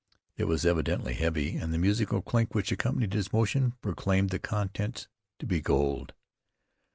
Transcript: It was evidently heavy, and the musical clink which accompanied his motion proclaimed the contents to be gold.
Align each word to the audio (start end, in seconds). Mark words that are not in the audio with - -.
It 0.35 0.45
was 0.45 0.65
evidently 0.65 1.13
heavy, 1.13 1.57
and 1.57 1.71
the 1.71 1.77
musical 1.77 2.23
clink 2.23 2.55
which 2.55 2.71
accompanied 2.71 3.13
his 3.13 3.31
motion 3.31 3.73
proclaimed 3.83 4.31
the 4.31 4.39
contents 4.39 5.07
to 5.37 5.45
be 5.45 5.61
gold. 5.61 6.13